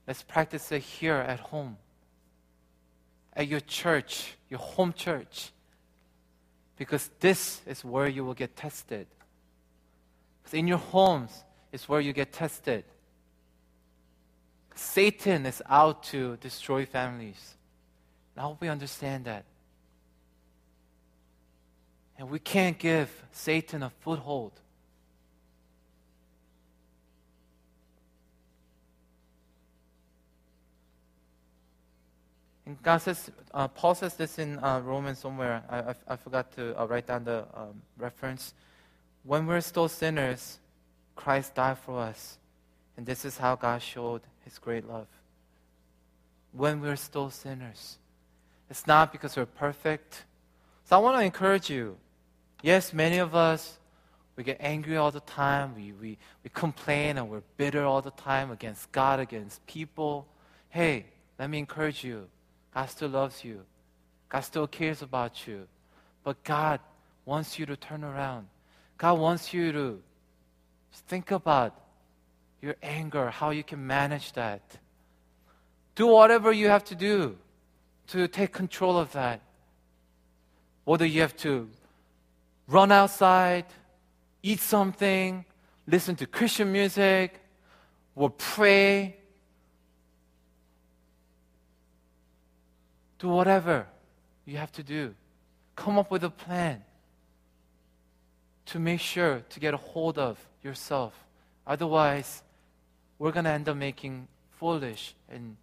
[0.07, 1.77] let's practice it here at home,
[3.35, 5.53] at your church, your home church.
[6.81, 9.07] Because this is where you will get tested.
[10.39, 12.85] Because in your homes is where you get tested.
[14.75, 17.55] Satan is out to destroy families.
[18.35, 19.45] I hope we understand that.
[22.17, 24.53] And we can't give Satan a foothold.
[32.71, 35.65] And God says, uh, Paul says this in uh, Romans somewhere.
[35.69, 38.55] I, I, I forgot to uh, write down the um, reference.
[39.25, 40.61] When we're still sinners,
[41.17, 42.39] Christ died for us.
[42.97, 45.09] And this is how God showed his great love.
[46.53, 47.99] When we're still sinners,
[48.71, 50.23] it's not because we're perfect.
[50.85, 51.97] So I want to encourage you.
[52.63, 53.81] Yes, many of us,
[54.37, 55.75] we get angry all the time.
[55.75, 60.29] We, we, we complain and we're bitter all the time against God, against people.
[60.69, 61.07] Hey,
[61.37, 62.29] let me encourage you.
[62.75, 63.63] God still loves you.
[64.29, 65.67] God still cares about you.
[66.23, 66.81] But God
[67.25, 68.47] wants you to turn around.
[68.97, 70.03] God wants you to
[71.09, 71.75] think about
[72.61, 74.61] your anger, how you can manage that.
[75.95, 77.37] Do whatever you have to do
[78.09, 79.41] to take control of that.
[80.85, 81.69] Whether you have to
[82.67, 83.67] run outside,
[84.43, 85.45] eat something,
[85.87, 87.41] listen to Christian music,
[88.15, 89.17] or pray.
[93.21, 93.87] Do whatever
[94.45, 95.15] you have to do.
[95.77, 96.83] Come up with a plan
[98.67, 101.13] to make sure to get a hold of yourself.
[101.67, 102.43] Otherwise,
[103.19, 105.57] we're going to end up making foolish and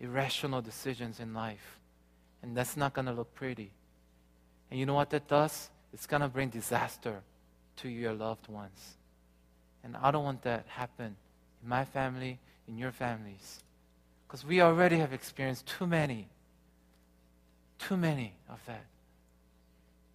[0.00, 1.78] irrational decisions in life.
[2.42, 3.70] And that's not going to look pretty.
[4.70, 5.70] And you know what that does?
[5.92, 7.20] It's going to bring disaster
[7.76, 8.96] to your loved ones.
[9.84, 11.16] And I don't want that happen
[11.62, 13.62] in my family, in your families.
[14.26, 16.28] Because we already have experienced too many,
[17.78, 18.84] too many of that.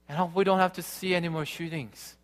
[0.08, 2.16] And hope we don't have to see any more shootings.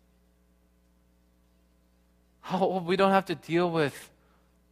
[2.42, 4.10] Hope we don't have to deal with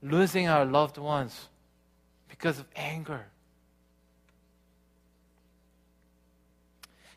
[0.03, 1.49] losing our loved ones
[2.29, 3.27] because of anger.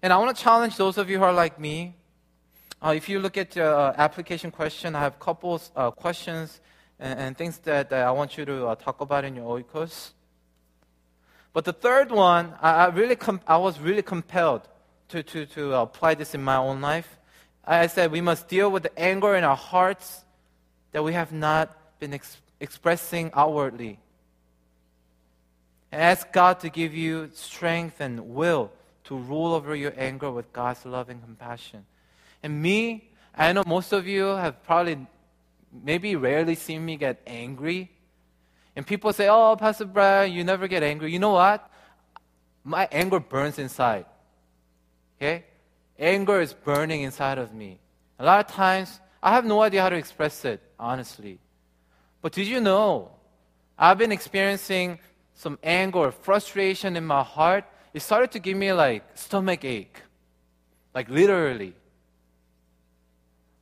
[0.01, 1.95] And I want to challenge those of you who are like me.
[2.81, 6.61] Uh, if you look at the uh, application question, I have a couple uh, questions
[6.97, 10.11] and, and, things that, that, I want you to uh, talk about in your oikos.
[11.53, 14.67] But the third one, I, I really com- I was really compelled
[15.09, 17.17] to, to, to uh, apply this in my own life.
[17.65, 20.23] I said we must deal with the anger in our hearts
[20.91, 23.99] that we have not been ex- expressing outwardly.
[25.91, 28.71] And ask God to give you strength and will
[29.05, 31.85] to rule over your anger with God's love and compassion.
[32.43, 35.07] And me, I know most of you have probably
[35.83, 37.89] maybe rarely seen me get angry.
[38.79, 41.11] And people say, Oh, Pastor Brian, you never get angry.
[41.11, 41.69] You know what?
[42.63, 44.05] My anger burns inside.
[45.17, 45.43] Okay?
[45.99, 47.77] Anger is burning inside of me.
[48.19, 51.39] A lot of times, I have no idea how to express it, honestly.
[52.21, 53.11] But did you know?
[53.77, 54.99] I've been experiencing
[55.33, 57.65] some anger or frustration in my heart.
[57.93, 60.01] It started to give me like stomach ache.
[60.95, 61.73] Like literally.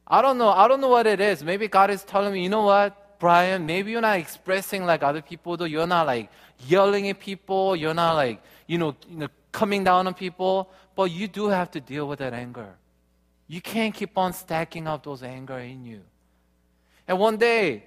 [0.06, 0.50] I don't know.
[0.50, 1.44] I don't know what it is.
[1.44, 5.22] Maybe God is telling me, you know what, Brian, maybe you're not expressing like other
[5.22, 5.66] people do.
[5.66, 6.30] You're not like
[6.68, 7.76] yelling at people.
[7.76, 10.70] You're not like, you know, you know coming down on people.
[10.96, 12.76] But you do have to deal with that anger.
[13.48, 16.02] You can't keep on stacking up those anger in you.
[17.08, 17.84] And one day,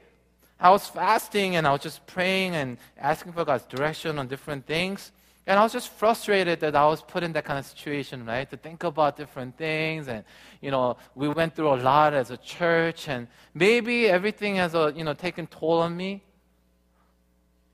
[0.58, 4.66] I was fasting and I was just praying and asking for God's direction on different
[4.66, 5.12] things.
[5.51, 8.48] And I was just frustrated that I was put in that kind of situation, right?
[8.51, 10.07] To think about different things.
[10.07, 10.22] And,
[10.61, 13.09] you know, we went through a lot as a church.
[13.09, 16.22] And maybe everything has, a, you know, taken toll on me.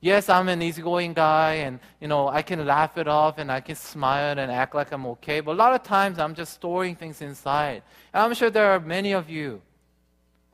[0.01, 3.61] Yes, I'm an easygoing guy and, you know, I can laugh it off and I
[3.61, 5.41] can smile and act like I'm okay.
[5.41, 7.83] But a lot of times I'm just storing things inside.
[8.14, 9.61] And I'm sure there are many of you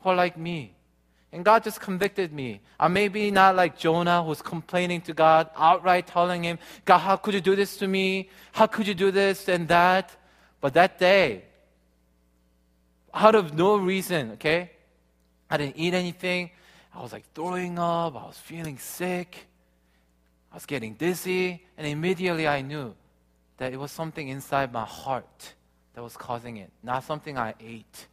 [0.01, 0.75] who are like me.
[1.33, 2.61] And God just convicted me.
[2.79, 6.99] Uh, I may be not like Jonah who's complaining to God, outright telling him, God,
[6.99, 8.29] how could you do this to me?
[8.53, 10.15] How could you do this and that?
[10.61, 11.45] But that day,
[13.15, 14.73] out of no reason, okay?
[15.49, 16.51] I didn't eat anything.
[16.95, 18.15] I was like throwing up.
[18.15, 19.47] I was feeling sick.
[20.51, 21.65] I was getting dizzy.
[21.79, 22.95] And immediately I knew
[23.57, 25.55] that it was something inside my heart
[25.95, 28.07] that was causing it, not something I ate.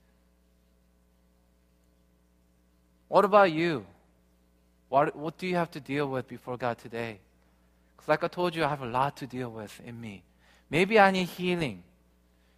[3.09, 3.85] What about you?
[4.87, 7.19] What, what do you have to deal with before God today?
[7.95, 10.23] Because, like I told you, I have a lot to deal with in me.
[10.69, 11.83] Maybe I need healing.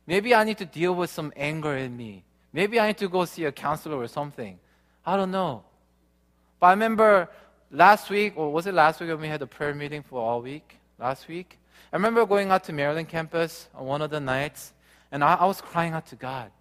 [0.05, 2.23] Maybe I need to deal with some anger in me.
[2.53, 4.59] Maybe I need to go see a counselor or something.
[5.05, 5.63] I don't know.
[6.59, 7.29] But I remember
[7.71, 10.41] last week, or was it last week when we had a prayer meeting for all
[10.41, 10.77] week?
[10.99, 11.57] Last week?
[11.91, 14.73] I remember going out to Maryland campus on one of the nights,
[15.11, 16.51] and I, I was crying out to God.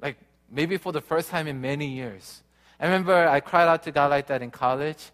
[0.00, 0.16] Like,
[0.50, 2.42] maybe for the first time in many years.
[2.78, 5.10] I remember I cried out to God like that in college.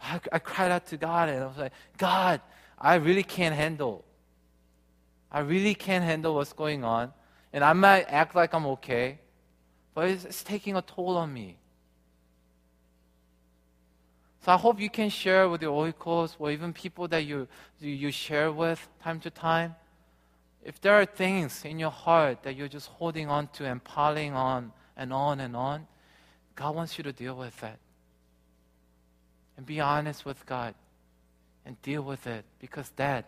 [0.00, 2.40] I, I cried out to God, and I was like, God,
[2.78, 4.04] I really can't handle.
[5.30, 7.12] I really can't handle what's going on.
[7.52, 9.18] And I might act like I'm okay,
[9.94, 11.56] but it's, it's taking a toll on me.
[14.44, 17.48] So I hope you can share with your oikos or even people that you,
[17.80, 19.74] you share with time to time.
[20.62, 24.34] If there are things in your heart that you're just holding on to and piling
[24.34, 25.86] on and on and on,
[26.56, 27.78] God wants you to deal with it.
[29.56, 30.74] And be honest with God
[31.64, 33.26] and deal with it because that,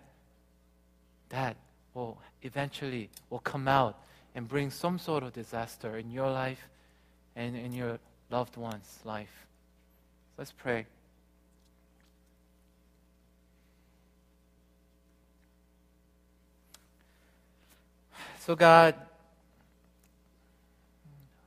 [1.29, 1.57] that
[1.95, 3.99] will eventually will come out
[4.35, 6.69] and bring some sort of disaster in your life
[7.37, 7.99] and in your
[8.31, 9.47] loved one's life.
[10.37, 10.87] Let's pray.
[18.41, 18.95] So, God,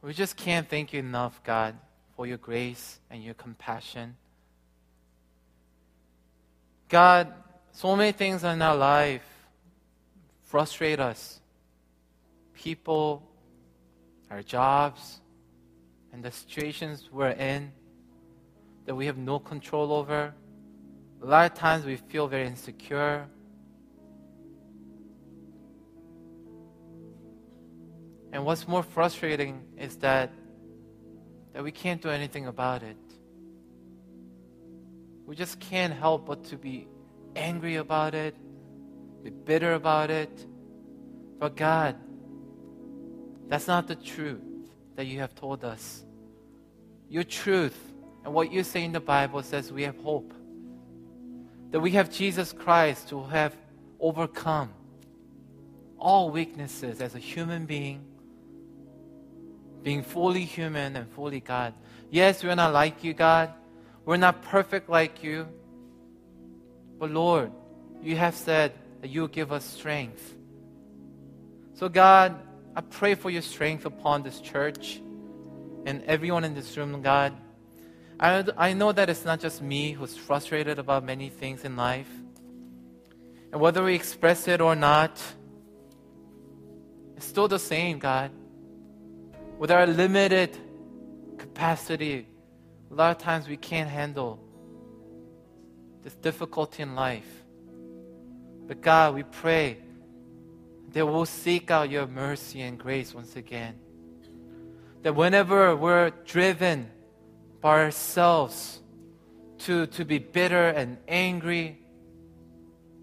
[0.02, 1.76] we just can't thank you enough, God,
[2.16, 4.16] for your grace and your compassion.
[6.90, 7.32] God,
[7.72, 9.24] so many things in our life
[10.44, 11.40] frustrate us.
[12.54, 13.24] People,
[14.30, 15.22] our jobs,
[16.12, 17.72] and the situations we're in
[18.86, 20.34] that we have no control over.
[21.22, 23.28] A lot of times we feel very insecure.
[28.32, 30.32] And what's more frustrating is that
[31.54, 32.98] that we can't do anything about it.
[35.26, 36.88] We just can't help but to be
[37.36, 38.36] angry about it,
[39.24, 40.46] be bitter about it.
[41.40, 41.96] But God,
[43.48, 44.42] that's not the truth
[44.96, 46.06] that you have told us.
[47.10, 47.78] Your truth
[48.24, 50.34] and what you say in the Bible says we have hope.
[51.72, 53.56] That we have Jesus Christ who have
[54.00, 54.74] overcome
[55.98, 58.06] all weaknesses as a human being
[59.84, 61.74] being fully human and fully God.
[62.10, 63.54] Yes, we're not like you, God.
[64.06, 65.48] We're not perfect like you.
[67.00, 67.52] But Lord,
[68.02, 70.36] you have said that you give us strength.
[71.74, 72.40] So, God,
[72.76, 75.02] I pray for your strength upon this church
[75.86, 77.34] and everyone in this room, God.
[78.20, 82.10] I, I know that it's not just me who's frustrated about many things in life.
[83.52, 85.20] And whether we express it or not,
[87.18, 88.32] it's still the same, God
[89.62, 90.58] with our limited
[91.38, 92.26] capacity,
[92.90, 94.40] a lot of times we can't handle
[96.02, 97.44] this difficulty in life.
[98.66, 99.78] But God, we pray
[100.94, 103.76] that we'll seek out your mercy and grace once again.
[105.04, 106.90] That whenever we're driven
[107.62, 108.80] by ourselves
[109.60, 111.78] to, to be bitter and angry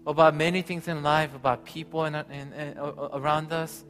[0.05, 2.17] about many things in life, about people and,
[3.13, 3.85] around us,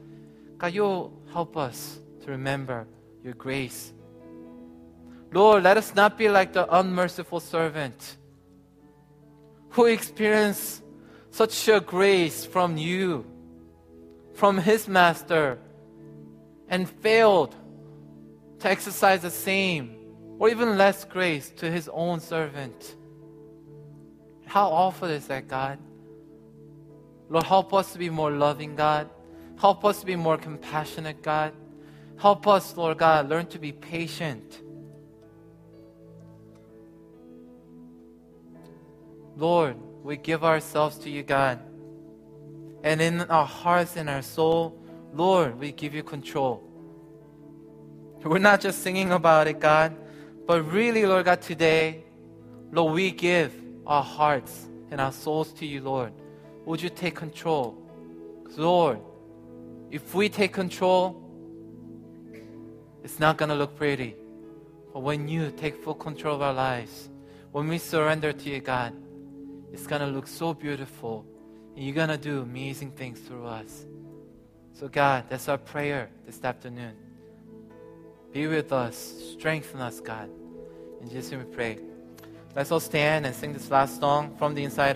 [0.59, 2.88] God, you'll help us to remember
[3.24, 3.93] your grace.
[5.32, 8.17] Lord, let us not be like the unmerciful servant
[9.70, 10.82] who experienced
[11.32, 13.26] such a grace from you,
[14.34, 15.59] from his master,
[16.67, 17.55] and failed
[18.59, 19.95] to exercise the same
[20.39, 22.95] or even less grace to his own servant.
[24.45, 25.78] How awful is that, God?
[27.30, 29.07] Lord, help us to be more loving, God.
[29.59, 31.53] Help us to be more compassionate, God.
[32.20, 34.61] Help us, Lord God, learn to be patient.
[39.38, 41.59] Lord, we give ourselves to you, God.
[42.84, 44.78] And in our hearts and our soul,
[45.13, 46.61] Lord, we give you control.
[48.26, 49.95] We're not just singing about it, God,
[50.45, 52.03] but really, Lord God, today,
[52.74, 53.53] Lord, we give
[53.88, 56.11] our hearts and our souls to you, Lord.
[56.65, 57.78] Would you take control?
[58.57, 58.99] Lord,
[59.89, 61.28] if we take control,
[63.04, 64.16] it's not going to look pretty.
[64.93, 67.10] But when you take full control of our lives,
[67.52, 68.93] when we surrender to you, God,
[69.72, 71.26] it's going to look so beautiful.
[71.76, 73.86] And you're going to do amazing things through us.
[74.74, 76.95] So, God, that's our prayer this afternoon.
[78.32, 80.30] Be with us, strengthen us, God.
[81.02, 81.80] In Jesus' name we pray.
[82.56, 84.88] Let's all stand and sing this last song from the inside